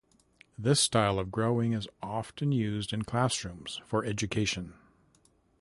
[0.57, 4.73] This style of growing is often used in classrooms for education.